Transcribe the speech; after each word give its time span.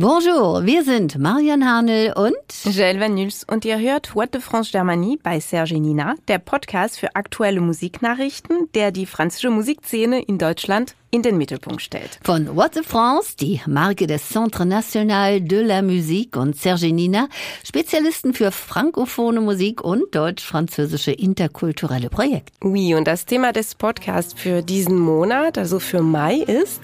Bonjour, 0.00 0.64
wir 0.64 0.82
sind 0.82 1.18
Marian 1.18 1.62
Harnel 1.62 2.14
und 2.14 2.32
Joël 2.64 2.98
Van 2.98 3.14
Nuls 3.14 3.44
und 3.44 3.66
ihr 3.66 3.78
hört 3.78 4.16
What 4.16 4.32
de 4.32 4.40
France 4.40 4.72
Germanie 4.72 5.18
bei 5.22 5.40
Serge 5.40 5.78
Nina, 5.78 6.14
der 6.26 6.38
Podcast 6.38 6.98
für 6.98 7.14
aktuelle 7.16 7.60
Musiknachrichten, 7.60 8.70
der 8.72 8.92
die 8.92 9.04
französische 9.04 9.50
Musikszene 9.50 10.22
in 10.22 10.38
Deutschland 10.38 10.96
in 11.10 11.22
den 11.22 11.38
Mittelpunkt 11.38 11.82
stellt. 11.82 12.18
Von 12.22 12.56
What 12.56 12.76
de 12.76 12.82
France, 12.82 13.34
die 13.38 13.60
Marke 13.66 14.06
des 14.06 14.28
Centre 14.28 14.64
National 14.64 15.40
de 15.40 15.62
la 15.62 15.82
Musique 15.82 16.36
und 16.36 16.56
Serge 16.56 16.92
Nina, 16.92 17.28
Spezialisten 17.64 18.32
für 18.32 18.52
frankophone 18.52 19.42
Musik 19.44 19.82
und 19.82 20.14
deutsch-französische 20.14 21.10
interkulturelle 21.10 22.10
Projekte. 22.10 22.52
Oui, 22.62 22.94
und 22.94 23.06
das 23.06 23.26
Thema 23.26 23.52
des 23.52 23.74
Podcasts 23.74 24.34
für 24.34 24.62
diesen 24.62 24.98
Monat, 24.98 25.58
also 25.58 25.80
für 25.80 26.02
Mai, 26.02 26.36
ist 26.36 26.80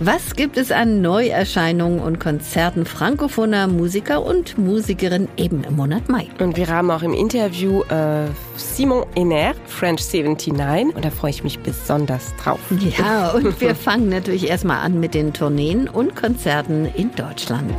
Was 0.00 0.34
gibt 0.36 0.56
es 0.56 0.72
an 0.72 1.02
Neuerscheinungen 1.02 2.00
und 2.00 2.18
Konzerten 2.18 2.86
frankophoner 2.86 3.66
Musiker 3.66 4.24
und 4.24 4.56
Musikerinnen 4.56 5.28
eben 5.36 5.64
im 5.64 5.76
Monat 5.76 6.08
Mai? 6.08 6.28
Und 6.38 6.56
wir 6.56 6.68
haben 6.68 6.90
auch 6.90 7.02
im 7.02 7.12
Interview 7.12 7.82
äh, 7.84 8.26
Simon 8.56 9.04
Ener, 9.14 9.54
French 9.66 10.02
79, 10.12 10.94
und 10.94 11.04
da 11.04 11.10
freue 11.10 11.30
ich 11.30 11.44
mich 11.44 11.58
besonders 11.58 12.34
drauf. 12.36 12.58
Ja, 12.98 13.30
und 13.30 13.60
wir 13.60 13.65
fangen 13.74 14.08
natürlich 14.08 14.48
erstmal 14.48 14.78
an 14.78 15.00
mit 15.00 15.14
den 15.14 15.32
Tourneen 15.32 15.88
und 15.88 16.14
Konzerten 16.14 16.86
in 16.86 17.14
Deutschland. 17.14 17.74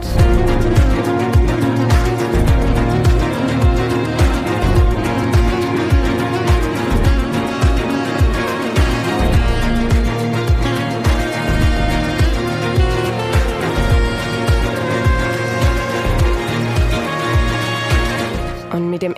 Und 18.74 18.92
mit 18.92 19.02
dem 19.02 19.16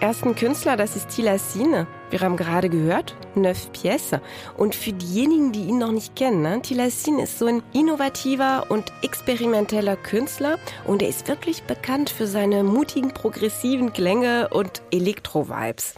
ersten 0.00 0.34
Künstler, 0.34 0.76
das 0.76 0.96
ist 0.96 1.10
Tila 1.10 1.38
Sine. 1.38 1.86
Wir 2.10 2.20
haben 2.20 2.36
gerade 2.36 2.68
gehört, 2.68 3.16
Neuf 3.34 3.70
Pièces. 3.72 4.20
Und 4.56 4.74
für 4.76 4.92
diejenigen, 4.92 5.50
die 5.50 5.64
ihn 5.64 5.78
noch 5.78 5.90
nicht 5.90 6.14
kennen, 6.14 6.42
ne, 6.42 6.62
Tila 6.62 6.88
Sine 6.88 7.24
ist 7.24 7.38
so 7.38 7.46
ein 7.46 7.62
innovativer 7.72 8.66
und 8.68 8.92
experimenteller 9.02 9.96
Künstler 9.96 10.58
und 10.84 11.02
er 11.02 11.08
ist 11.08 11.26
wirklich 11.26 11.64
bekannt 11.64 12.10
für 12.10 12.26
seine 12.26 12.62
mutigen, 12.62 13.12
progressiven 13.12 13.92
Klänge 13.92 14.48
und 14.50 14.82
Elektro-Vibes. 14.92 15.94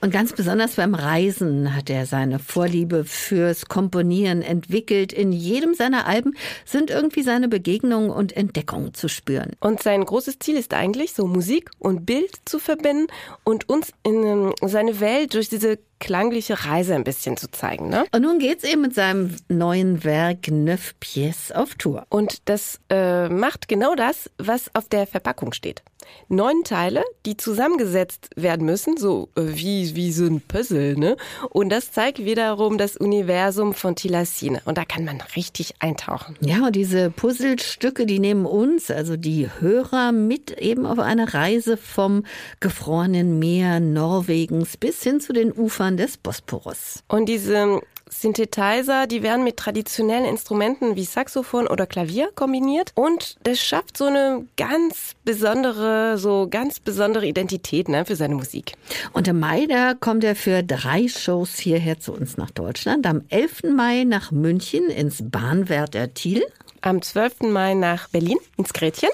Und 0.00 0.12
ganz 0.12 0.32
besonders 0.32 0.76
beim 0.76 0.94
Reisen 0.94 1.74
hat 1.74 1.90
er 1.90 2.06
seine 2.06 2.38
Vorliebe 2.38 3.04
fürs 3.04 3.66
Komponieren 3.66 4.42
entwickelt. 4.42 5.12
In 5.12 5.32
jedem 5.32 5.74
seiner 5.74 6.06
Alben 6.06 6.34
sind 6.64 6.90
irgendwie 6.90 7.22
seine 7.22 7.48
Begegnungen 7.48 8.10
und 8.10 8.36
Entdeckungen 8.36 8.94
zu 8.94 9.08
spüren. 9.08 9.52
Und 9.60 9.82
sein 9.82 10.04
großes 10.04 10.38
Ziel 10.38 10.56
ist 10.56 10.72
eigentlich, 10.72 11.12
so 11.12 11.26
Musik 11.26 11.70
und 11.78 12.06
Bild 12.06 12.30
zu 12.44 12.58
verbinden 12.58 13.08
und 13.44 13.68
uns 13.68 13.92
in 14.04 14.24
ähm, 14.24 14.52
seine 14.62 15.00
Welt 15.00 15.34
durch 15.34 15.47
diese 15.48 15.78
klangliche 15.98 16.64
Reise 16.64 16.94
ein 16.94 17.04
bisschen 17.04 17.36
zu 17.36 17.50
zeigen. 17.50 17.88
Ne? 17.88 18.04
Und 18.12 18.22
nun 18.22 18.38
geht's 18.38 18.64
eben 18.64 18.82
mit 18.82 18.94
seinem 18.94 19.36
neuen 19.48 20.04
Werk 20.04 20.48
Neuf 20.50 20.94
Pièces 21.00 21.52
auf 21.52 21.74
Tour. 21.74 22.06
Und 22.08 22.48
das 22.48 22.80
äh, 22.90 23.28
macht 23.28 23.68
genau 23.68 23.94
das, 23.94 24.30
was 24.38 24.70
auf 24.74 24.88
der 24.88 25.06
Verpackung 25.06 25.52
steht. 25.52 25.82
Neun 26.28 26.62
Teile, 26.64 27.02
die 27.26 27.36
zusammengesetzt 27.36 28.30
werden 28.36 28.66
müssen, 28.66 28.96
so 28.96 29.28
äh, 29.36 29.42
wie, 29.44 29.94
wie 29.94 30.12
so 30.12 30.24
ein 30.24 30.40
Puzzle. 30.40 30.96
Ne? 30.96 31.16
Und 31.50 31.70
das 31.70 31.92
zeigt 31.92 32.18
wiederum 32.18 32.78
das 32.78 32.96
Universum 32.96 33.74
von 33.74 33.94
Tilassine. 33.94 34.60
Und 34.64 34.78
da 34.78 34.84
kann 34.84 35.04
man 35.04 35.20
richtig 35.36 35.74
eintauchen. 35.80 36.36
Ja, 36.40 36.66
und 36.66 36.76
diese 36.76 37.10
Puzzlestücke, 37.10 38.06
die 38.06 38.18
nehmen 38.18 38.46
uns, 38.46 38.90
also 38.90 39.16
die 39.16 39.48
Hörer, 39.60 40.12
mit 40.12 40.50
eben 40.58 40.86
auf 40.86 40.98
eine 40.98 41.34
Reise 41.34 41.76
vom 41.76 42.24
gefrorenen 42.60 43.38
Meer 43.38 43.80
Norwegens 43.80 44.76
bis 44.76 45.02
hin 45.02 45.20
zu 45.20 45.32
den 45.32 45.52
Ufern 45.52 45.87
des 45.96 46.16
Bosporus. 46.16 47.02
Und 47.08 47.28
diese 47.28 47.80
Synthesizer, 48.10 49.06
die 49.06 49.22
werden 49.22 49.44
mit 49.44 49.56
traditionellen 49.56 50.24
Instrumenten 50.24 50.96
wie 50.96 51.04
Saxophon 51.04 51.66
oder 51.66 51.86
Klavier 51.86 52.30
kombiniert 52.34 52.92
und 52.94 53.36
das 53.42 53.60
schafft 53.60 53.96
so 53.96 54.06
eine 54.06 54.46
ganz 54.56 55.14
besondere, 55.24 56.18
so 56.18 56.48
ganz 56.50 56.80
besondere 56.80 57.26
Identität 57.26 57.88
ne, 57.88 58.04
für 58.04 58.16
seine 58.16 58.34
Musik. 58.34 58.72
Und 59.12 59.28
im 59.28 59.40
Mai, 59.40 59.66
da 59.66 59.94
kommt 59.94 60.24
er 60.24 60.36
für 60.36 60.62
drei 60.62 61.08
Shows 61.08 61.58
hierher 61.58 62.00
zu 62.00 62.12
uns 62.12 62.36
nach 62.36 62.50
Deutschland. 62.50 63.06
Am 63.06 63.22
11. 63.28 63.64
Mai 63.74 64.04
nach 64.04 64.30
München 64.30 64.88
ins 64.88 65.18
Bahnwärter 65.22 66.14
Thiel. 66.14 66.42
Am 66.80 67.02
12. 67.02 67.50
Mai 67.50 67.74
nach 67.74 68.08
Berlin 68.08 68.38
ins 68.56 68.72
Gretchen. 68.72 69.10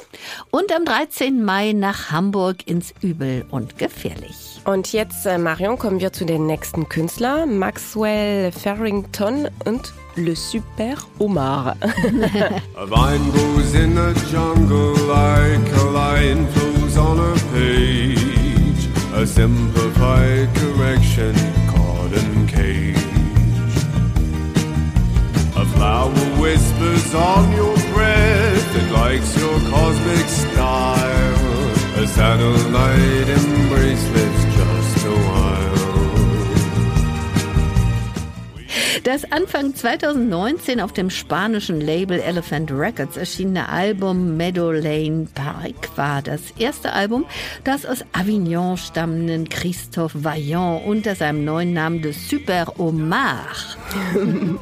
Und 0.50 0.72
am 0.74 0.84
13. 0.84 1.44
Mai 1.44 1.72
nach 1.72 2.10
Hamburg 2.10 2.66
ins 2.66 2.94
Übel 3.00 3.44
und 3.50 3.78
Gefährlich. 3.78 4.60
Und 4.64 4.92
jetzt, 4.92 5.26
äh, 5.26 5.36
Marion, 5.36 5.78
kommen 5.78 6.00
wir 6.00 6.12
zu 6.12 6.24
den 6.24 6.46
nächsten 6.46 6.88
Künstler. 6.88 7.44
Maxwell 7.46 8.50
Farrington 8.50 9.48
und 9.64 9.92
Le 10.16 10.34
Super 10.34 10.94
Omar. 11.18 11.76
A 12.76 12.86
vine 12.86 13.30
grows 13.32 13.74
in 13.74 13.94
the 13.94 14.14
jungle 14.30 14.94
like 15.06 15.72
a 15.76 15.84
lion 15.90 16.46
flows 16.48 16.96
on 16.96 17.18
a 17.18 17.34
page. 17.52 18.88
A 19.14 19.26
simplified 19.26 20.48
correction 20.54 21.34
caught 21.68 22.12
in 22.12 22.46
cage. 22.46 22.96
A 25.56 25.64
flower 25.64 26.23
whispers 26.44 27.14
on 27.14 27.50
your 27.52 27.74
breath, 27.94 28.76
it 28.76 28.92
likes 28.92 29.34
your 29.38 29.58
cosmic 29.70 30.26
style. 30.28 32.02
A 32.02 32.06
satellite 32.06 33.28
embrace 33.38 34.06
lives 34.14 34.44
just 34.56 35.06
a 35.06 35.16
while. 35.26 35.64
Das 39.04 39.30
Anfang 39.32 39.74
2019 39.74 40.80
auf 40.80 40.92
dem 40.92 41.10
spanischen 41.10 41.80
Label 41.80 42.20
Elephant 42.20 42.70
Records 42.70 43.16
erschienene 43.16 43.68
Album 43.68 44.36
Meadow 44.36 44.72
Lane 44.72 45.26
Park 45.34 45.96
war 45.96 46.22
das 46.22 46.52
erste 46.58 46.92
Album, 46.92 47.26
das 47.64 47.84
aus 47.84 48.04
Avignon 48.12 48.78
stammenden 48.78 49.48
Christophe 49.48 50.24
Vaillant 50.24 50.86
unter 50.86 51.14
seinem 51.14 51.44
neuen 51.44 51.74
Namen 51.74 52.00
de 52.00 52.12
Super 52.12 52.78
Omar 52.78 53.46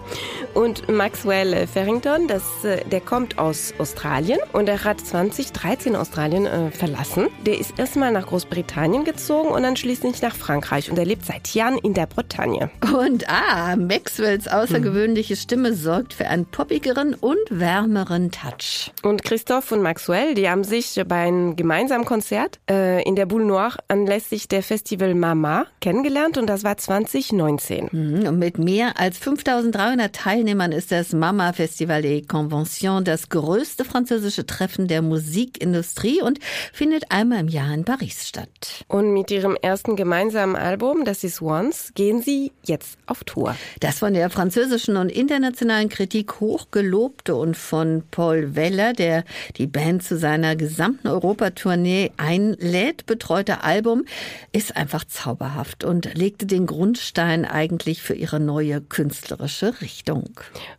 Und 0.54 0.88
Maxwell 0.88 1.66
Farrington, 1.66 2.28
das, 2.28 2.64
äh, 2.64 2.84
der 2.84 3.00
kommt 3.00 3.38
aus 3.38 3.72
Australien 3.78 4.38
und 4.52 4.68
er 4.68 4.84
hat 4.84 5.00
2013 5.00 5.96
Australien 5.96 6.46
äh, 6.46 6.70
verlassen. 6.70 7.28
Der 7.46 7.58
ist 7.58 7.78
erstmal 7.78 8.12
nach 8.12 8.26
Großbritannien 8.26 9.04
gezogen 9.04 9.48
und 9.48 9.62
dann 9.62 9.76
schließlich 9.76 10.20
nach 10.20 10.36
Frankreich 10.36 10.90
und 10.90 10.98
er 10.98 11.06
lebt 11.06 11.24
seit 11.24 11.54
Jahren 11.54 11.78
in 11.78 11.94
der 11.94 12.06
Bretagne. 12.06 12.70
Und 12.92 13.28
ah, 13.28 13.76
Maxwells 13.76 14.46
außergewöhnliche 14.46 15.36
Stimme 15.36 15.74
sorgt 15.74 16.12
für 16.12 16.26
einen 16.26 16.44
poppigeren 16.44 17.14
und 17.14 17.38
wärmeren 17.48 18.30
Touch. 18.30 18.92
Und 19.02 19.24
Christoph 19.24 19.72
und 19.72 19.80
Maxwell, 19.80 20.34
die 20.34 20.48
haben 20.50 20.64
sich 20.64 21.00
bei 21.08 21.16
einem 21.16 21.56
gemeinsamen 21.56 22.04
Konzert 22.04 22.60
äh, 22.70 23.02
in 23.02 23.16
der 23.16 23.26
Boule 23.26 23.46
Noire 23.46 23.78
anlässlich 23.88 24.48
der 24.48 24.62
Festival 24.62 25.14
Mama 25.14 25.66
kennengelernt 25.80 26.36
und 26.36 26.46
das 26.46 26.62
war 26.62 26.76
2019. 26.76 27.88
Mhm, 27.90 28.26
Und 28.26 28.38
mit 28.38 28.58
mehr 28.58 29.00
als 29.00 29.18
5300 29.18 30.14
Teilnehmern 30.14 30.41
ist 30.48 30.90
das 30.90 31.12
Mama 31.12 31.52
Festival 31.52 32.02
des 32.02 32.26
Conventions 32.26 33.04
das 33.04 33.28
größte 33.28 33.84
französische 33.84 34.44
Treffen 34.44 34.88
der 34.88 35.00
Musikindustrie 35.00 36.20
und 36.20 36.40
findet 36.72 37.10
einmal 37.10 37.40
im 37.40 37.48
Jahr 37.48 37.72
in 37.72 37.84
Paris 37.84 38.26
statt. 38.26 38.84
Und 38.88 39.12
mit 39.12 39.30
ihrem 39.30 39.56
ersten 39.60 39.94
gemeinsamen 39.94 40.56
Album, 40.56 41.04
das 41.04 41.22
ist 41.22 41.42
Once, 41.42 41.92
gehen 41.94 42.22
sie 42.22 42.50
jetzt 42.64 42.98
auf 43.06 43.22
Tour. 43.24 43.54
Das 43.80 44.00
von 44.00 44.14
der 44.14 44.30
französischen 44.30 44.96
und 44.96 45.10
internationalen 45.10 45.88
Kritik 45.88 46.40
hochgelobte 46.40 47.36
und 47.36 47.56
von 47.56 48.02
Paul 48.10 48.56
Weller, 48.56 48.94
der 48.94 49.24
die 49.56 49.68
Band 49.68 50.02
zu 50.02 50.18
seiner 50.18 50.56
gesamten 50.56 51.06
Europatournee 51.06 52.10
einlädt, 52.16 53.06
betreute 53.06 53.62
Album, 53.62 54.04
ist 54.52 54.76
einfach 54.76 55.04
zauberhaft 55.04 55.84
und 55.84 56.14
legte 56.14 56.46
den 56.46 56.66
Grundstein 56.66 57.44
eigentlich 57.44 58.02
für 58.02 58.14
ihre 58.14 58.40
neue 58.40 58.80
künstlerische 58.80 59.80
Richtung. 59.80 60.31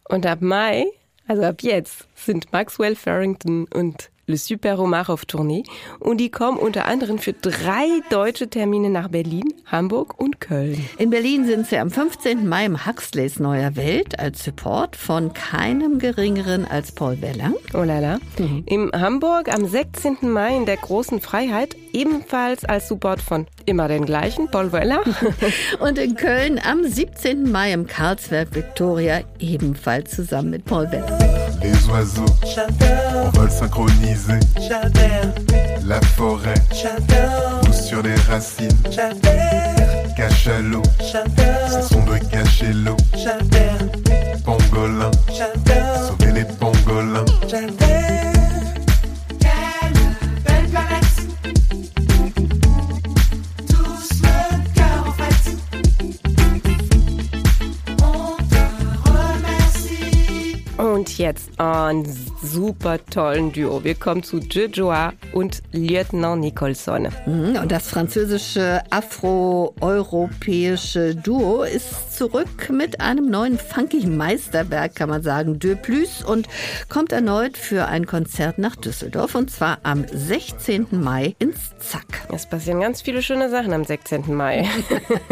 Und 0.04 0.26
ab 0.26 0.42
Mai, 0.42 0.86
also 1.28 1.44
ab 1.44 1.62
jetzt, 1.62 2.08
sind 2.16 2.52
Maxwell 2.52 2.96
Farrington 2.96 3.68
und 3.74 4.10
Le 4.26 4.38
Super 4.38 4.80
Omar 4.80 5.10
auf 5.10 5.26
Tournee 5.26 5.64
und 6.00 6.18
die 6.18 6.32
kommen 6.32 6.58
unter 6.58 6.86
anderem 6.86 7.18
für 7.18 7.34
drei 7.34 7.88
deutsche 8.10 8.50
Termine 8.50 8.90
nach 8.90 9.10
Berlin, 9.10 9.54
Hamburg 9.66 10.18
und 10.18 10.40
Köln. 10.40 10.82
In 10.98 11.10
Berlin 11.10 11.46
sind 11.46 11.68
sie 11.68 11.78
am 11.78 11.92
15. 11.92 12.48
Mai 12.48 12.66
im 12.66 12.86
Huxleys 12.86 13.40
Neuer 13.40 13.76
Welt 13.76 14.18
als 14.20 14.46
Support 14.46 14.96
von 14.96 15.34
keinem 15.34 16.00
geringeren 16.00 16.64
als 16.64 16.94
Paul 16.94 17.22
Weller. 17.22 17.52
Oh 17.74 17.84
la 17.84 18.00
la. 18.00 18.20
In 18.66 18.92
Hamburg 18.94 19.54
am 19.54 19.66
16. 19.66 20.18
Mai 20.22 20.56
in 20.56 20.66
der 20.66 20.78
Großen 20.78 21.20
Freiheit, 21.20 21.76
ebenfalls 21.92 22.64
als 22.64 22.88
Support 22.88 23.22
von 23.22 23.46
immer 23.66 23.90
den 23.90 24.06
gleichen, 24.06 24.50
Paul 24.50 24.72
Weller. 24.72 25.02
Und 25.82 25.98
in 25.98 26.16
Köln 26.16 26.62
am 26.64 26.86
17. 26.86 27.52
Mai 27.52 27.74
im 27.74 27.88
Karlswerk 27.88 28.56
Victoria 28.56 29.22
ebenfalls 29.40 30.12
zusammen 30.12 30.52
mit 30.52 30.64
Paul 30.64 30.90
Weller. 30.94 31.43
les 31.64 31.90
oiseaux. 31.90 32.26
J'adore. 32.44 33.26
On 33.26 33.30
vole 33.40 33.52
synchronisé. 33.52 34.40
J'adore. 34.60 35.34
La 35.86 36.00
forêt. 36.02 36.54
J'adore. 36.72 37.62
Ou 37.68 37.74
sur 37.74 38.02
les 38.02 38.16
racines. 38.30 38.70
J'adore. 38.92 40.16
Cachalot. 40.16 40.84
J'adore. 41.00 41.70
Ce 41.70 41.94
son 41.94 42.04
de 42.04 42.18
cacher 42.30 42.74
l'eau. 42.74 42.98
J'adore. 43.16 43.90
Pangolin. 44.46 45.12
J'adore. 45.30 45.73
Ein 61.84 62.08
super 62.42 62.98
tollen 63.06 63.52
Duo. 63.52 63.84
Wir 63.84 63.94
kommen 63.96 64.24
zu 64.24 64.40
Jojoa 64.40 65.12
und 65.34 65.62
Lieutenant 65.72 66.42
Nicholson. 66.42 67.10
Mhm, 67.26 67.58
und 67.62 67.72
das 67.72 67.88
französische 67.88 68.82
afro-europäische 68.90 71.16
Duo 71.16 71.64
ist 71.64 72.13
zurück 72.24 72.70
mit 72.70 73.02
einem 73.02 73.30
neuen 73.30 73.58
funky 73.58 74.08
Meisterwerk, 74.08 74.96
kann 74.96 75.10
man 75.10 75.24
sagen, 75.24 75.60
De 75.60 75.76
Plus 75.76 76.24
und 76.24 76.48
kommt 76.88 77.12
erneut 77.12 77.58
für 77.58 77.88
ein 77.88 78.06
Konzert 78.06 78.60
nach 78.60 78.78
Düsseldorf 78.78 79.36
und 79.36 79.52
zwar 79.52 79.80
am 79.84 80.06
16. 80.10 80.88
Mai 80.92 81.36
ins 81.40 81.74
Zack. 81.80 82.06
Es 82.34 82.46
passieren 82.46 82.80
ganz 82.80 83.02
viele 83.02 83.22
schöne 83.22 83.50
Sachen 83.50 83.74
am 83.74 83.84
16. 83.84 84.34
Mai. 84.34 84.70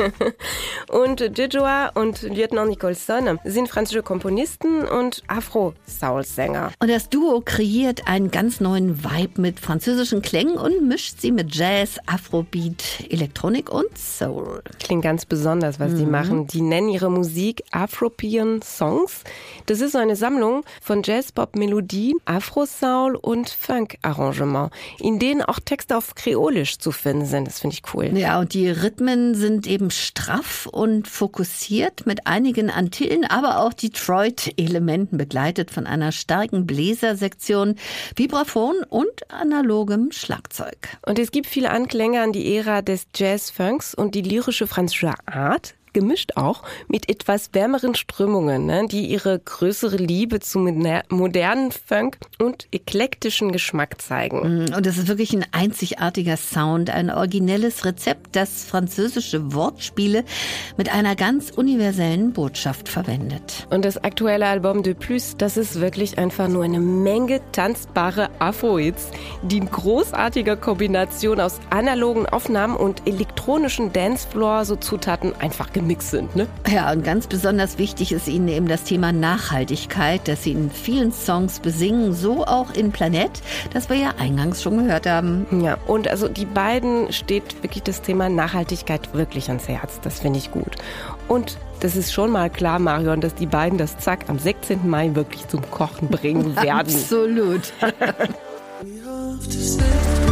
und 0.89 1.21
Jojoa 1.37 1.91
und 1.93 2.23
Lieutenant 2.23 2.69
Nicholson 2.69 3.39
sind 3.45 3.69
französische 3.69 4.03
Komponisten 4.03 4.85
und 4.85 5.23
Afro-Soul-Sänger. 5.27 6.73
Und 6.79 6.89
das 6.89 7.07
Duo 7.07 7.41
kreiert 7.45 8.09
einen 8.09 8.31
ganz 8.31 8.59
neuen 8.59 9.01
Vibe 9.01 9.39
mit 9.39 9.61
französischen 9.61 10.21
Klängen 10.21 10.57
und 10.57 10.85
mischt 10.85 11.21
sie 11.21 11.31
mit 11.31 11.55
Jazz, 11.55 11.99
Afrobeat, 12.05 13.05
Elektronik 13.09 13.71
und 13.71 13.97
Soul. 13.97 14.61
Klingt 14.79 15.03
ganz 15.03 15.25
besonders, 15.25 15.79
was 15.79 15.95
die 15.95 16.05
machen. 16.05 16.47
Die 16.47 16.61
nennen 16.61 16.80
ihre 16.89 17.09
Musik 17.09 17.63
Afropean 17.71 18.61
Songs. 18.61 19.23
Das 19.65 19.81
ist 19.81 19.95
eine 19.95 20.15
Sammlung 20.15 20.63
von 20.81 21.01
Jazz-Pop-Melodien, 21.03 22.17
Afro-Soul 22.25 23.15
und 23.15 23.49
Funk-Arrangement, 23.49 24.71
in 24.99 25.19
denen 25.19 25.41
auch 25.41 25.59
Texte 25.59 25.97
auf 25.97 26.15
Kreolisch 26.15 26.77
zu 26.77 26.91
finden 26.91 27.25
sind. 27.25 27.47
Das 27.47 27.59
finde 27.59 27.75
ich 27.75 27.93
cool. 27.93 28.15
Ja, 28.17 28.39
und 28.39 28.53
die 28.53 28.69
Rhythmen 28.69 29.35
sind 29.35 29.67
eben 29.67 29.91
straff 29.91 30.67
und 30.71 31.07
fokussiert 31.07 32.05
mit 32.05 32.27
einigen 32.27 32.69
Antillen, 32.69 33.25
aber 33.25 33.59
auch 33.59 33.73
Detroit-Elementen 33.73 35.17
begleitet 35.17 35.71
von 35.71 35.87
einer 35.87 36.11
starken 36.11 36.67
Bläsersektion, 36.67 37.75
Vibraphon 38.15 38.75
und 38.87 39.31
analogem 39.31 40.11
Schlagzeug. 40.11 40.77
Und 41.05 41.17
es 41.17 41.31
gibt 41.31 41.47
viele 41.47 41.71
Anklänge 41.71 42.21
an 42.21 42.31
die 42.31 42.55
Ära 42.55 42.81
des 42.81 43.07
Jazz-Funks 43.15 43.95
und 43.95 44.15
die 44.15 44.21
lyrische 44.21 44.67
französische 44.67 45.13
Art 45.25 45.75
gemischt 45.93 46.31
auch 46.35 46.63
mit 46.87 47.09
etwas 47.09 47.49
wärmeren 47.53 47.95
Strömungen, 47.95 48.65
ne, 48.65 48.87
die 48.89 49.05
ihre 49.07 49.39
größere 49.39 49.97
Liebe 49.97 50.39
zu 50.39 50.59
moder- 50.59 51.03
modernen 51.09 51.71
Funk 51.71 52.17
und 52.39 52.67
eklektischen 52.71 53.51
Geschmack 53.51 54.01
zeigen. 54.01 54.39
Und 54.73 54.85
es 54.85 54.97
ist 54.97 55.07
wirklich 55.07 55.33
ein 55.33 55.45
einzigartiger 55.51 56.37
Sound, 56.37 56.89
ein 56.89 57.09
originelles 57.09 57.85
Rezept, 57.85 58.35
das 58.35 58.63
französische 58.63 59.53
Wortspiele 59.53 60.23
mit 60.77 60.93
einer 60.93 61.15
ganz 61.15 61.51
universellen 61.51 62.33
Botschaft 62.33 62.89
verwendet. 62.89 63.67
Und 63.69 63.85
das 63.85 64.03
aktuelle 64.03 64.47
Album 64.47 64.83
De 64.83 64.93
Plus, 64.93 65.35
das 65.37 65.57
ist 65.57 65.79
wirklich 65.79 66.17
einfach 66.17 66.47
nur 66.47 66.63
eine 66.63 66.79
Menge 66.79 67.41
tanzbare 67.51 68.29
Afro-Hits, 68.39 69.09
die 69.43 69.57
in 69.57 69.69
großartiger 69.69 70.55
Kombination 70.55 71.39
aus 71.39 71.59
analogen 71.69 72.25
Aufnahmen 72.25 72.75
und 72.75 73.07
elektronischen 73.07 73.93
Dancefloor 73.93 74.65
so 74.65 74.75
Zutaten 74.75 75.33
einfach 75.39 75.71
gemixt 75.81 76.11
sind, 76.11 76.35
ne? 76.35 76.47
Ja, 76.71 76.91
und 76.91 77.03
ganz 77.03 77.27
besonders 77.27 77.77
wichtig 77.77 78.11
ist 78.11 78.27
Ihnen 78.27 78.47
eben 78.47 78.67
das 78.67 78.83
Thema 78.83 79.11
Nachhaltigkeit, 79.11 80.27
das 80.27 80.43
Sie 80.43 80.51
in 80.51 80.71
vielen 80.71 81.11
Songs 81.11 81.59
besingen, 81.59 82.13
so 82.13 82.45
auch 82.45 82.73
in 82.73 82.91
Planet, 82.91 83.31
das 83.73 83.89
wir 83.89 83.97
ja 83.97 84.13
eingangs 84.17 84.63
schon 84.63 84.77
gehört 84.77 85.05
haben. 85.05 85.45
Ja, 85.61 85.77
und 85.87 86.07
also 86.07 86.27
die 86.27 86.45
beiden 86.45 87.11
steht 87.11 87.61
wirklich 87.63 87.83
das 87.83 88.01
Thema 88.01 88.29
Nachhaltigkeit 88.29 89.13
wirklich 89.13 89.49
ans 89.49 89.67
Herz. 89.67 89.99
Das 90.01 90.19
finde 90.19 90.39
ich 90.39 90.51
gut. 90.51 90.75
Und 91.27 91.57
das 91.81 91.95
ist 91.95 92.13
schon 92.13 92.31
mal 92.31 92.49
klar, 92.49 92.79
Marion, 92.79 93.21
dass 93.21 93.35
die 93.35 93.47
beiden 93.47 93.77
das 93.77 93.97
Zack 93.97 94.29
am 94.29 94.39
16. 94.39 94.87
Mai 94.87 95.15
wirklich 95.15 95.47
zum 95.47 95.69
Kochen 95.71 96.07
bringen 96.07 96.55
werden. 96.55 96.71
Absolut. 96.71 97.73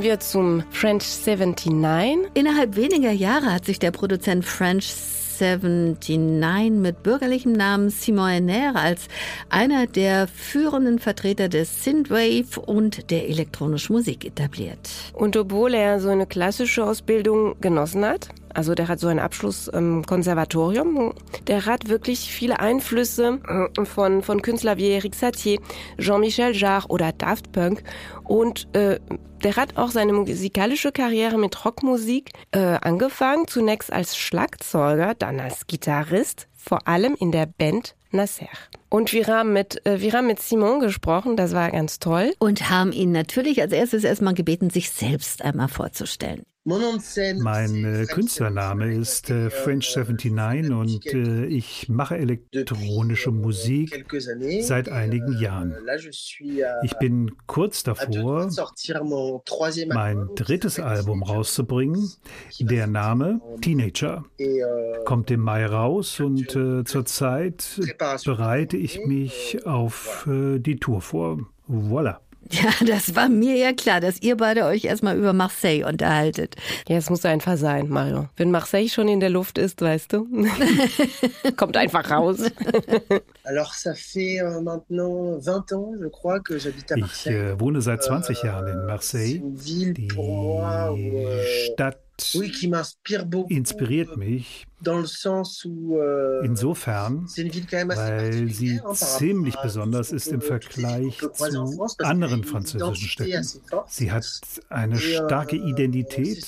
kommen 0.00 0.12
wir 0.12 0.20
zum 0.20 0.62
French 0.70 1.04
79. 1.26 2.30
Innerhalb 2.32 2.74
weniger 2.74 3.10
Jahre 3.10 3.52
hat 3.52 3.66
sich 3.66 3.78
der 3.78 3.90
Produzent 3.90 4.46
French 4.46 4.90
79 5.38 6.70
mit 6.70 7.02
bürgerlichem 7.02 7.52
Namen 7.52 7.90
Simon 7.90 8.48
Henner 8.48 8.76
als 8.76 9.08
einer 9.50 9.86
der 9.86 10.26
führenden 10.26 11.00
Vertreter 11.00 11.50
des 11.50 11.84
Synthwave 11.84 12.58
und 12.64 13.10
der 13.10 13.28
elektronischen 13.28 13.94
Musik 13.94 14.24
etabliert. 14.24 14.88
Und 15.12 15.36
obwohl 15.36 15.74
er 15.74 16.00
so 16.00 16.08
eine 16.08 16.26
klassische 16.26 16.82
Ausbildung 16.82 17.56
genossen 17.60 18.02
hat, 18.02 18.28
also 18.54 18.74
der 18.74 18.88
hat 18.88 19.00
so 19.00 19.08
einen 19.08 19.18
Abschluss 19.18 19.68
im 19.68 20.04
Konservatorium, 20.04 21.14
der 21.46 21.66
hat 21.66 21.88
wirklich 21.88 22.32
viele 22.32 22.60
Einflüsse 22.60 23.40
äh, 23.76 23.84
von, 23.84 24.22
von 24.22 24.42
Künstlern 24.42 24.78
wie 24.78 24.90
Eric 24.90 25.14
Satie, 25.14 25.60
Jean-Michel 25.98 26.54
Jarre 26.54 26.88
oder 26.88 27.12
Daft 27.12 27.52
Punk 27.52 27.82
und 28.24 28.68
äh, 28.74 28.98
der 29.42 29.56
hat 29.56 29.76
auch 29.76 29.90
seine 29.90 30.12
musikalische 30.12 30.92
Karriere 30.92 31.38
mit 31.38 31.64
Rockmusik 31.64 32.30
äh, 32.52 32.58
angefangen, 32.58 33.46
zunächst 33.46 33.92
als 33.92 34.16
Schlagzeuger, 34.16 35.14
dann 35.14 35.40
als 35.40 35.66
Gitarrist, 35.66 36.48
vor 36.56 36.86
allem 36.86 37.14
in 37.18 37.32
der 37.32 37.46
Band 37.46 37.94
Nasser. 38.12 38.48
Und 38.88 39.12
wir 39.12 39.26
haben 39.28 39.52
mit, 39.52 39.86
äh, 39.86 40.00
wir 40.00 40.12
haben 40.12 40.26
mit 40.26 40.40
Simon 40.40 40.80
gesprochen, 40.80 41.36
das 41.36 41.54
war 41.54 41.70
ganz 41.70 42.00
toll. 42.00 42.34
Und 42.38 42.68
haben 42.68 42.92
ihn 42.92 43.12
natürlich 43.12 43.60
als 43.62 43.72
erstes 43.72 44.04
erstmal 44.04 44.34
gebeten, 44.34 44.68
sich 44.68 44.90
selbst 44.90 45.42
einmal 45.42 45.68
vorzustellen. 45.68 46.42
Mein 46.64 47.84
äh, 47.84 48.04
Künstlername 48.04 48.94
ist 48.94 49.30
äh, 49.30 49.48
French 49.48 49.96
79 49.96 50.70
und 50.70 51.06
äh, 51.06 51.46
ich 51.46 51.88
mache 51.88 52.18
elektronische 52.18 53.30
Musik 53.30 54.04
seit 54.60 54.90
einigen 54.90 55.40
Jahren. 55.40 55.74
Ich 56.82 56.98
bin 56.98 57.32
kurz 57.46 57.82
davor, 57.82 58.50
mein 59.88 60.28
drittes 60.34 60.78
Album 60.78 61.22
rauszubringen. 61.22 62.12
Der 62.58 62.86
Name 62.86 63.40
Teenager 63.62 64.26
kommt 65.06 65.30
im 65.30 65.40
Mai 65.40 65.64
raus 65.64 66.20
und 66.20 66.54
äh, 66.54 66.84
zurzeit 66.84 67.80
bereite 68.26 68.76
ich 68.76 69.06
mich 69.06 69.64
auf 69.64 70.26
äh, 70.30 70.58
die 70.58 70.76
Tour 70.76 71.00
vor. 71.00 71.38
Voilà. 71.66 72.18
Ja, 72.62 72.70
das 72.84 73.14
war 73.14 73.28
mir 73.28 73.56
ja 73.56 73.72
klar, 73.72 74.00
dass 74.00 74.20
ihr 74.22 74.36
beide 74.36 74.64
euch 74.64 74.84
erstmal 74.84 75.16
über 75.16 75.32
Marseille 75.32 75.84
unterhaltet. 75.84 76.56
Ja, 76.88 76.96
es 76.96 77.08
muss 77.08 77.24
einfach 77.24 77.56
sein, 77.56 77.88
Mario. 77.88 78.28
Wenn 78.36 78.50
Marseille 78.50 78.88
schon 78.88 79.06
in 79.08 79.20
der 79.20 79.30
Luft 79.30 79.56
ist, 79.56 79.80
weißt 79.80 80.12
du, 80.12 80.26
kommt 81.56 81.76
einfach 81.76 82.10
raus. 82.10 82.38
Alors, 83.44 83.72
ça 83.74 83.94
fait 83.94 84.40
euh, 84.40 84.60
maintenant 84.60 85.38
20 85.40 85.72
ans, 85.72 85.94
je 86.00 86.08
crois, 86.08 86.40
que 86.40 86.58
j'habite 86.58 86.90
à 86.92 86.96
Ich 86.96 87.00
Marseille. 87.02 87.34
äh, 87.36 87.60
wohne 87.60 87.80
seit 87.80 88.02
20 88.02 88.42
Jahren 88.42 88.66
in 88.66 88.84
Marseille. 88.86 89.40
Die 89.44 89.92
pour 90.12 90.64
où, 92.34 92.42
euh, 92.42 93.44
inspiriert 93.48 94.16
mich 94.16 94.66
Euh, 94.86 96.40
Insofern, 96.42 97.26
weil 97.26 98.48
sie 98.48 98.80
ziemlich 98.94 99.56
besonders 99.56 100.10
ist 100.10 100.28
im 100.28 100.40
Vergleich 100.40 101.18
zu 101.18 101.98
anderen 101.98 102.44
französischen 102.44 103.08
Städten. 103.08 103.46
Sie 103.88 104.10
hat 104.10 104.26
eine 104.70 104.98
starke 104.98 105.56
euh, 105.56 105.68
Identität. 105.68 106.38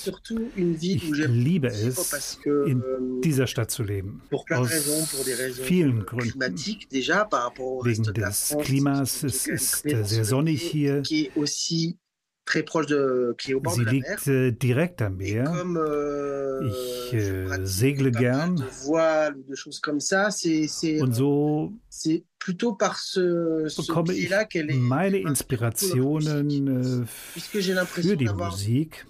Ich 0.55 1.11
liebe 1.27 1.67
es, 1.67 2.39
in 2.65 2.83
dieser 3.21 3.47
Stadt 3.47 3.71
zu 3.71 3.83
leben. 3.83 4.21
Aus 4.49 4.71
vielen 5.61 6.05
Gründen. 6.05 6.39
Wegen 7.83 8.03
des 8.13 8.57
Klimas, 8.61 9.23
es 9.23 9.47
ist 9.47 9.83
sehr 9.83 10.25
sonnig 10.25 10.61
hier. 10.61 11.03
Sie 12.45 13.85
liegt 13.85 14.27
äh, 14.27 14.51
direkt 14.51 15.01
am 15.01 15.17
Meer. 15.17 15.51
Euh, 15.51 16.67
ich 16.67 17.13
äh, 17.13 17.65
segle 17.65 18.11
gern. 18.11 18.63
Und 20.99 21.15
so 21.15 21.73
bekomme 23.77 24.13
ich 24.13 24.29
meine 24.75 25.17
Inspirationen 25.19 27.03
äh, 27.03 27.05
für 27.05 28.17
die 28.17 28.29
Musik. 28.29 29.05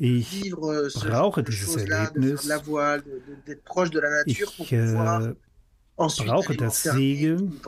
Ich 0.00 0.52
brauche 0.52 1.42
dieses 1.44 1.76
Erlebnis. 1.76 2.50
Ich 4.26 4.72
äh, 4.72 5.34
brauche 5.96 6.56
das 6.56 6.82
Segeln. 6.82 7.60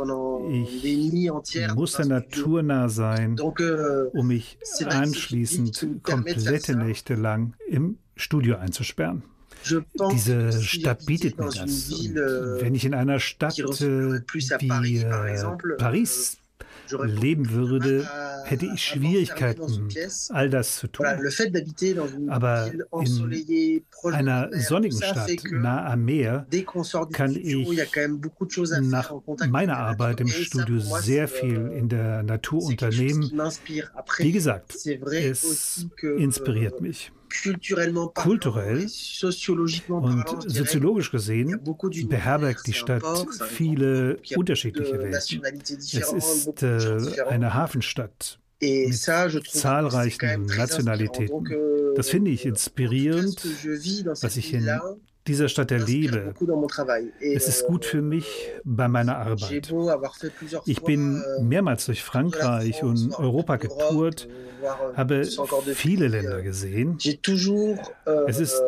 Ich 0.72 1.74
muss 1.74 1.92
der 1.94 2.06
Natur 2.06 2.62
nah 2.62 2.88
sein, 2.88 3.38
euh, 3.38 4.10
um 4.12 4.28
mich 4.28 4.58
anschließend 4.84 6.02
komplette 6.02 6.76
Nächte 6.76 7.14
lang 7.14 7.54
im 7.66 7.98
Studio 8.16 8.56
einzusperren. 8.56 9.22
Diese 10.12 10.52
Stadt 10.62 11.04
bietet 11.06 11.38
mir 11.38 11.50
das. 11.50 11.90
Und 11.90 12.16
euh, 12.16 12.60
wenn 12.60 12.74
ich 12.74 12.84
in 12.84 12.94
einer 12.94 13.18
Stadt 13.18 13.58
wie 13.58 14.98
äh, 14.98 15.76
Paris 15.78 16.37
leben 16.90 17.50
würde, 17.50 18.08
hätte 18.44 18.66
ich 18.66 18.82
Schwierigkeiten, 18.82 19.88
all 20.30 20.50
das 20.50 20.76
zu 20.76 20.88
tun. 20.88 21.06
Aber 22.28 22.70
in 22.72 24.12
einer 24.12 24.50
sonnigen 24.52 24.96
Stadt 24.96 25.30
nah 25.50 25.92
am 25.92 26.04
Meer 26.04 26.46
kann 27.12 27.36
ich 27.36 27.70
nach 28.80 29.12
meiner 29.48 29.76
Arbeit 29.76 30.20
im 30.20 30.28
Studio 30.28 30.80
sehr 30.80 31.28
viel 31.28 31.58
euh, 31.58 31.78
in 31.78 31.88
der 31.88 32.22
Natur 32.22 32.64
unternehmen. 32.64 33.30
Wie 34.18 34.32
gesagt, 34.32 34.74
es 34.74 35.86
inspiriert 36.16 36.80
mich. 36.80 37.12
Kulturell 38.14 38.86
und 39.88 40.42
soziologisch 40.46 41.10
gesehen 41.10 41.60
beherbergt 42.08 42.66
die 42.66 42.72
Stadt 42.72 43.04
viele 43.50 44.18
unterschiedliche 44.36 44.98
Welten. 44.98 45.42
Es 45.42 45.92
ist 46.12 46.62
äh, 46.62 47.22
eine 47.28 47.54
Hafenstadt 47.54 48.38
mit 48.60 48.94
zahlreichen 49.50 50.46
Nationalitäten. 50.46 51.48
Das 51.96 52.08
finde 52.08 52.30
ich 52.30 52.44
inspirierend, 52.44 53.44
was 54.22 54.36
ich 54.36 54.52
in 54.52 54.66
dieser 55.28 55.48
Stadt 55.48 55.70
erlebe. 55.70 56.34
Es 57.20 57.48
ist 57.48 57.66
gut 57.66 57.84
für 57.84 58.02
mich 58.02 58.26
bei 58.64 58.88
meiner 58.88 59.18
Arbeit. 59.18 59.72
Ich 60.64 60.82
bin 60.82 61.22
mehrmals 61.40 61.86
durch 61.86 62.02
Frankreich 62.02 62.82
und 62.82 63.16
Europa 63.18 63.56
getourt, 63.56 64.28
habe 64.96 65.24
viele 65.74 66.08
Länder 66.08 66.42
gesehen. 66.42 66.98
Es 68.26 68.40
ist 68.40 68.62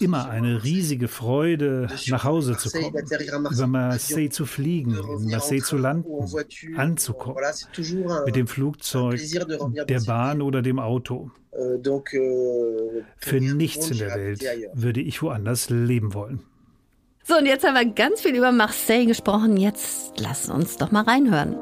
immer 0.00 0.28
eine 0.28 0.64
riesige 0.64 1.08
Freude, 1.08 1.88
nach 2.08 2.24
Hause 2.24 2.56
zu 2.56 2.70
kommen, 2.70 2.94
über 3.52 3.66
Marseille 3.66 4.28
zu 4.30 4.46
fliegen, 4.46 4.96
in 4.96 5.30
Marseille 5.30 5.62
zu 5.62 5.76
landen, 5.76 6.08
anzukommen, 6.76 7.42
mit 8.26 8.36
dem 8.36 8.46
Flugzeug, 8.46 9.20
der 9.88 10.00
Bahn 10.00 10.42
oder 10.42 10.62
dem 10.62 10.78
Auto. 10.78 11.30
Euh, 11.56 11.78
euh, 11.86 13.02
Für 13.16 13.40
nichts 13.40 13.90
in 13.90 13.98
der 13.98 14.14
Welt 14.14 14.44
würde 14.74 15.00
ich 15.00 15.22
woanders 15.22 15.70
leben 15.70 16.12
wollen. 16.14 16.40
So, 17.22 17.36
und 17.36 17.46
jetzt 17.46 17.64
haben 17.64 17.74
wir 17.74 17.86
ganz 17.86 18.20
viel 18.20 18.34
über 18.34 18.52
Marseille 18.52 19.06
gesprochen. 19.06 19.56
Jetzt 19.56 20.14
lass 20.18 20.50
uns 20.50 20.76
doch 20.76 20.90
mal 20.90 21.04
reinhören. 21.04 21.56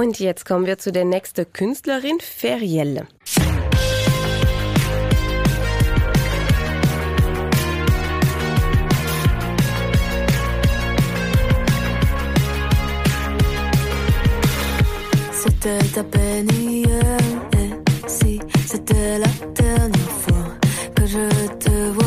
Und 0.00 0.18
jetzt 0.18 0.46
kommen 0.46 0.64
wir 0.64 0.78
zu 0.78 0.92
der 0.92 1.04
nächsten 1.04 1.44
Künstlerin, 1.52 2.20
Ferielle. 2.20 3.06
C'était 15.32 15.98
à 15.98 16.04
peine 16.04 16.50
hier, 16.50 17.18
et 17.58 18.08
si 18.08 18.40
c'était 18.66 19.18
la 19.18 19.28
dernière 19.54 20.14
fois 20.22 20.46
que 20.94 21.04
je 21.04 21.28
te 21.58 21.70
voyais, 21.90 21.99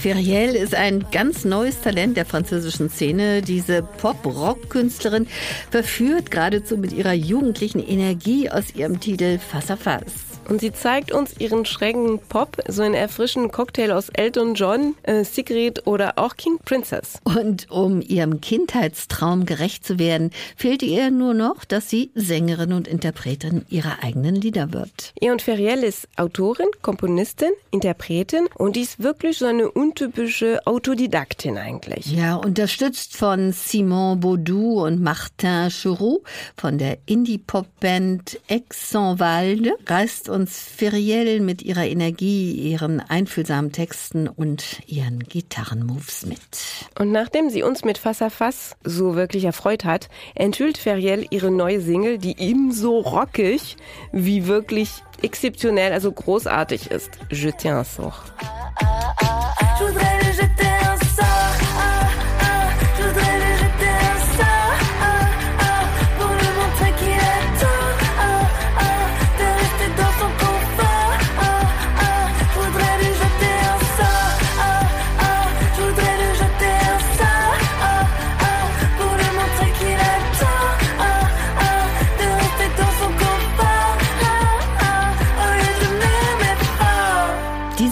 Feriel 0.00 0.54
ist 0.54 0.74
ein 0.74 1.04
ganz 1.12 1.44
neues 1.44 1.82
Talent 1.82 2.16
der 2.16 2.24
französischen 2.24 2.88
Szene. 2.88 3.42
Diese 3.42 3.82
Pop-Rock-Künstlerin 3.82 5.26
verführt 5.70 6.30
geradezu 6.30 6.78
mit 6.78 6.92
ihrer 6.92 7.12
jugendlichen 7.12 7.86
Energie 7.86 8.48
aus 8.48 8.74
ihrem 8.74 8.98
Titel 8.98 9.38
Face. 9.38 10.29
Und 10.50 10.60
sie 10.60 10.72
zeigt 10.72 11.12
uns 11.12 11.38
ihren 11.38 11.64
schrägen 11.64 12.18
Pop, 12.18 12.56
so 12.66 12.82
einen 12.82 12.94
erfrischenden 12.94 13.52
Cocktail 13.52 13.92
aus 13.92 14.08
Elton 14.08 14.54
John, 14.54 14.96
äh, 15.04 15.22
Sigrid 15.22 15.86
oder 15.86 16.18
auch 16.18 16.36
King 16.36 16.58
Princess. 16.64 17.20
Und 17.22 17.70
um 17.70 18.00
ihrem 18.00 18.40
Kindheitstraum 18.40 19.46
gerecht 19.46 19.86
zu 19.86 20.00
werden, 20.00 20.32
fehlte 20.56 20.86
ihr 20.86 21.12
nur 21.12 21.34
noch, 21.34 21.64
dass 21.64 21.88
sie 21.88 22.10
Sängerin 22.16 22.72
und 22.72 22.88
Interpretin 22.88 23.64
ihrer 23.68 24.02
eigenen 24.02 24.34
Lieder 24.34 24.72
wird. 24.72 25.12
Ihr 25.20 25.30
und 25.30 25.40
Feriel 25.40 25.84
ist 25.84 26.08
Autorin, 26.16 26.66
Komponistin, 26.82 27.52
Interpretin 27.70 28.48
und 28.56 28.74
die 28.74 28.80
ist 28.80 29.00
wirklich 29.00 29.38
so 29.38 29.46
eine 29.46 29.70
untypische 29.70 30.66
Autodidaktin 30.66 31.58
eigentlich. 31.58 32.06
Ja, 32.06 32.34
unterstützt 32.34 33.16
von 33.16 33.52
Simon 33.52 34.18
Baudou 34.18 34.84
und 34.84 35.00
Martin 35.00 35.68
Chouroux 35.70 36.24
von 36.56 36.76
der 36.76 36.98
Indie-Pop-Band 37.06 38.40
Aix-en-Valde 38.48 39.74
reist 39.86 40.28
uns 40.28 40.39
Feriel 40.46 41.40
mit 41.40 41.62
ihrer 41.62 41.84
Energie, 41.84 42.52
ihren 42.52 43.00
einfühlsamen 43.00 43.72
Texten 43.72 44.28
und 44.28 44.80
ihren 44.86 45.20
Gitarrenmoves 45.20 46.26
mit. 46.26 46.40
Und 46.98 47.12
nachdem 47.12 47.50
sie 47.50 47.62
uns 47.62 47.84
mit 47.84 47.98
Fass 47.98 48.22
à 48.22 48.30
Fass 48.30 48.76
so 48.84 49.14
wirklich 49.14 49.44
erfreut 49.44 49.84
hat, 49.84 50.08
enthüllt 50.34 50.78
Feriel 50.78 51.26
ihre 51.30 51.50
neue 51.50 51.80
Single, 51.80 52.18
die 52.18 52.38
ebenso 52.38 52.98
rockig 52.98 53.76
wie 54.12 54.46
wirklich 54.46 54.90
exzeptionell, 55.22 55.92
also 55.92 56.12
großartig 56.12 56.90
ist. 56.90 57.10
Je 57.30 57.52
tiens 57.52 57.70
un 57.78 57.84
sort. 57.84 58.32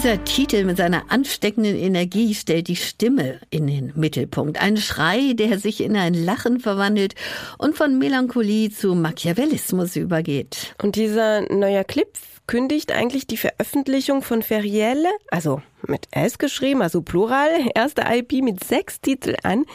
Dieser 0.09 0.23
Titel 0.23 0.63
mit 0.63 0.77
seiner 0.77 1.11
ansteckenden 1.11 1.75
Energie 1.75 2.33
stellt 2.33 2.67
die 2.67 2.75
Stimme 2.75 3.39
in 3.51 3.67
den 3.67 3.93
Mittelpunkt. 3.95 4.59
Ein 4.59 4.77
Schrei, 4.77 5.33
der 5.33 5.59
sich 5.59 5.81
in 5.81 5.95
ein 5.95 6.15
Lachen 6.15 6.59
verwandelt 6.59 7.13
und 7.59 7.77
von 7.77 7.99
Melancholie 7.99 8.71
zu 8.71 8.95
Machiavellismus 8.95 9.95
übergeht. 9.95 10.73
Und 10.81 10.95
dieser 10.95 11.41
neue 11.53 11.83
Clip 11.83 12.07
kündigt 12.49 12.91
eigentlich 12.91 13.27
die 13.27 13.37
Veröffentlichung 13.37 14.23
von 14.23 14.41
Ferielle, 14.41 15.09
also 15.29 15.61
mit 15.87 16.07
S 16.11 16.39
geschrieben, 16.39 16.81
also 16.81 17.01
Plural, 17.01 17.49
erste 17.75 18.03
IP 18.09 18.43
mit 18.43 18.63
sechs 18.63 19.01
Titel 19.01 19.35
an, 19.43 19.65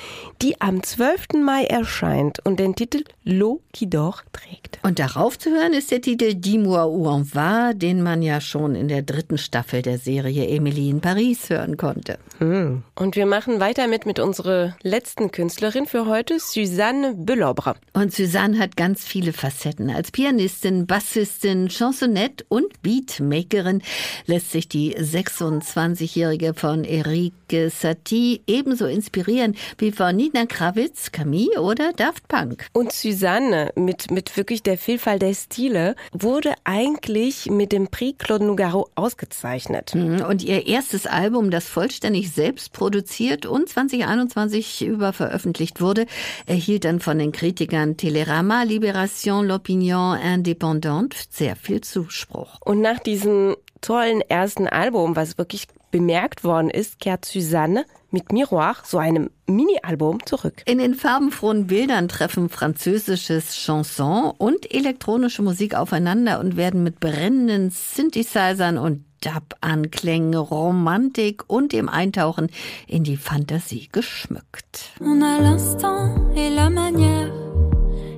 die 0.43 0.61
am 0.61 0.83
12. 0.83 1.43
Mai 1.45 1.65
erscheint 1.65 2.45
und 2.45 2.59
den 2.59 2.75
Titel 2.75 3.05
L'eau 3.25 3.61
qui 3.73 3.89
dort 3.89 4.25
trägt. 4.33 4.79
Und 4.83 4.99
darauf 4.99 5.39
zu 5.39 5.51
hören 5.51 5.73
ist 5.73 5.91
der 5.91 6.03
Titel 6.03 6.35
Dis-moi 6.35 6.85
où 6.85 7.09
on 7.09 7.25
va, 7.33 7.73
den 7.73 8.03
man 8.03 8.23
ja 8.23 8.41
schon 8.41 8.75
in 8.75 8.89
der 8.89 9.03
dritten 9.03 9.39
Staffel 9.39 9.81
der 9.81 9.99
Serie 9.99 10.49
Emily 10.49 10.91
in 10.91 11.01
Paris 11.01 11.49
hören 11.49 11.77
konnte. 11.77 12.19
Hm. 12.39 12.83
Und 12.95 13.17
wir 13.17 13.27
machen 13.27 13.61
weiter 13.61 13.87
mit 13.87 14.05
mit 14.05 14.19
unserer 14.19 14.77
letzten 14.83 15.31
Künstlerin 15.31 15.87
für 15.87 16.07
heute, 16.07 16.39
Suzanne 16.39 17.15
Belobre. 17.17 17.77
Und 17.93 18.13
Suzanne 18.13 18.59
hat 18.59 18.77
ganz 18.77 19.05
viele 19.05 19.33
Facetten. 19.33 19.91
Als 19.91 20.11
Pianistin, 20.11 20.87
Bassistin, 20.87 21.71
Chansonette 21.71 22.45
und 22.49 22.64
Beatmakerin 22.83 23.83
lässt 24.27 24.51
sich 24.53 24.69
die 24.69 24.97
26-Jährige 24.97 26.55
von 26.55 26.85
Eric 26.85 27.33
Satie 27.71 28.43
ebenso 28.47 28.87
inspirieren 28.87 29.55
wie 29.79 29.93
von 29.93 30.17
Nina 30.17 30.47
Kravitz, 30.47 31.13
Camille 31.13 31.61
oder 31.61 31.93
Daft 31.93 32.29
Punk. 32.29 32.67
Und 32.73 32.93
Suzanne, 32.93 33.73
mit, 33.77 34.11
mit 34.11 34.37
wirklich 34.37 34.63
der 34.63 34.79
Vielfalt 34.79 35.23
der 35.23 35.35
Stile, 35.35 35.95
wurde 36.13 36.55
eigentlich 36.65 37.51
mit 37.51 37.73
dem 37.73 37.89
Prix 37.89 38.19
Claude 38.19 38.45
Nougaro 38.45 38.89
ausgezeichnet. 38.95 39.95
Und 39.95 40.43
ihr 40.43 40.67
erstes 40.67 41.07
Album, 41.07 41.51
das 41.51 41.69
vollständig 41.69 42.33
selbst 42.33 42.73
produziert 42.73 43.47
und 43.47 43.69
2021 43.69 44.85
über 44.85 45.13
veröffentlicht 45.13 45.81
wurde, 45.81 46.07
erhielt 46.47 46.85
dann 46.85 47.01
von 47.01 47.19
den 47.19 47.33
Kritikern 47.33 47.97
Telerama, 47.97 48.63
Libération, 48.63 49.47
L'Opinion 49.47 50.19
Indépendante 50.19 51.17
sehr 51.31 51.57
viel 51.57 51.81
Zuspruch. 51.81 52.54
Und 52.61 52.81
nach 52.81 52.99
diesem 52.99 53.57
tollen 53.81 54.21
ersten 54.23 54.67
Album, 54.67 55.17
was 55.17 55.39
wirklich 55.39 55.67
bemerkt 55.91 56.43
worden 56.43 56.71
ist, 56.71 56.99
kehrt 56.99 57.25
Suzanne 57.25 57.85
mit 58.11 58.33
Miroir, 58.33 58.77
so 58.85 58.99
einem 58.99 59.31
Mini-Album, 59.47 60.25
zurück. 60.27 60.63
In 60.67 60.79
den 60.79 60.95
farbenfrohen 60.95 61.67
Bildern 61.67 62.09
treffen 62.09 62.49
französisches 62.49 63.55
Chanson 63.55 64.33
und 64.37 64.73
elektronische 64.75 65.43
Musik 65.43 65.75
aufeinander 65.75 66.41
und 66.41 66.57
werden 66.57 66.83
mit 66.83 66.99
brennenden 66.99 67.71
Synthesizern 67.71 68.79
und 68.79 69.05
Dub-Anklängen, 69.21 70.35
Romantik 70.35 71.45
und 71.47 71.73
dem 71.73 71.89
Eintauchen 71.89 72.51
in 72.87 73.05
die 73.05 73.17
Fantasie 73.17 73.89
geschmückt. 73.91 74.93
On 75.01 75.23
a 75.23 75.39
l'instant 75.39 76.37
et 76.37 76.51
la 76.51 76.71
manière. 76.71 77.33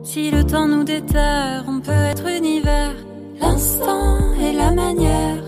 Si 0.03 0.31
le 0.31 0.45
temps 0.45 0.69
nous 0.69 0.85
déterre, 0.85 1.65
on 1.69 1.81
peut 1.81 1.93
être 1.93 2.27
univers. 2.27 3.06
L'instant 3.41 4.19
et 4.41 4.53
la 4.53 4.71
manière. 4.73 5.43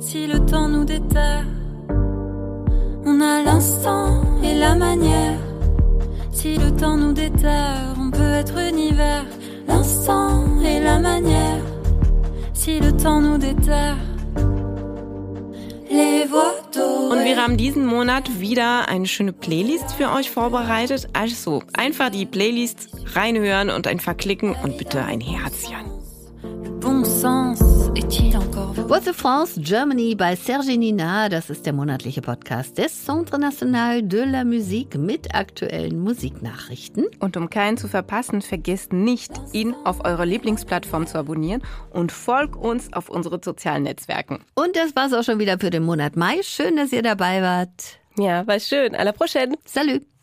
Si 0.00 0.26
le 0.26 0.38
temps 0.44 0.68
nous 0.68 0.84
déterre, 0.84 1.44
on 3.04 3.20
a 3.20 3.42
l'instant 3.42 4.22
et 4.42 4.54
la 4.54 4.74
manière. 4.74 5.38
Si 6.32 6.56
le 6.56 6.70
temps 6.76 6.96
nous 6.96 7.12
déterre, 7.12 7.94
on 7.98 8.10
peut 8.10 8.32
être 8.34 8.58
univers. 8.58 9.24
L'instant 9.66 10.44
et 10.62 10.80
la 10.80 10.98
manière. 10.98 11.62
Si 12.52 12.78
le 12.80 12.92
temps 12.92 13.20
nous 13.20 13.38
déterre. 13.38 13.96
Les 15.90 16.26
voix. 16.28 16.54
Und 17.10 17.24
wir 17.24 17.42
haben 17.42 17.56
diesen 17.56 17.86
Monat 17.86 18.40
wieder 18.40 18.88
eine 18.88 19.06
schöne 19.06 19.32
Playlist 19.32 19.92
für 19.92 20.12
euch 20.12 20.30
vorbereitet. 20.30 21.08
Also 21.12 21.62
einfach 21.72 22.10
die 22.10 22.26
Playlist 22.26 22.88
reinhören 23.14 23.70
und 23.70 23.86
einfach 23.86 24.16
klicken 24.16 24.54
und 24.62 24.76
bitte 24.76 25.02
ein 25.02 25.20
Herzchen. 25.20 25.95
Voix 28.88 29.00
de 29.00 29.12
France 29.12 29.60
Germany 29.60 30.14
bei 30.14 30.36
Serge 30.36 30.78
Nina, 30.78 31.28
das 31.28 31.50
ist 31.50 31.66
der 31.66 31.72
monatliche 31.72 32.22
Podcast 32.22 32.78
des 32.78 33.04
Centre 33.04 33.36
National 33.36 34.00
de 34.00 34.24
la 34.24 34.44
Musique 34.44 34.96
mit 34.96 35.34
aktuellen 35.34 35.98
Musiknachrichten. 35.98 37.06
Und 37.18 37.36
um 37.36 37.50
keinen 37.50 37.78
zu 37.78 37.88
verpassen, 37.88 38.42
vergesst 38.42 38.92
nicht, 38.92 39.32
ihn 39.52 39.74
auf 39.82 40.04
eurer 40.04 40.24
Lieblingsplattform 40.24 41.08
zu 41.08 41.18
abonnieren 41.18 41.62
und 41.90 42.12
folgt 42.12 42.54
uns 42.54 42.92
auf 42.92 43.08
unsere 43.08 43.40
sozialen 43.42 43.82
Netzwerken. 43.82 44.38
Und 44.54 44.76
das 44.76 44.94
war's 44.94 45.12
auch 45.12 45.24
schon 45.24 45.40
wieder 45.40 45.58
für 45.58 45.70
den 45.70 45.82
Monat 45.82 46.14
Mai. 46.14 46.40
Schön, 46.42 46.76
dass 46.76 46.92
ihr 46.92 47.02
dabei 47.02 47.42
wart. 47.42 47.98
Ja, 48.16 48.46
war 48.46 48.60
schön. 48.60 48.94
À 48.94 49.02
la 49.02 49.10
prochaine. 49.10 49.56
Salut! 49.64 50.15